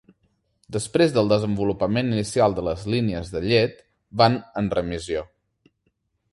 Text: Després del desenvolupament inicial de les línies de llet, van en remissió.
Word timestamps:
Després 0.77 1.13
del 1.17 1.29
desenvolupament 1.33 2.09
inicial 2.17 2.57
de 2.61 2.65
les 2.69 2.87
línies 2.95 3.31
de 3.37 3.45
llet, 3.51 3.79
van 4.23 4.41
en 4.63 4.75
remissió. 4.81 5.27